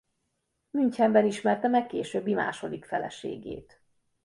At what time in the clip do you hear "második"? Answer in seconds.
2.33-2.85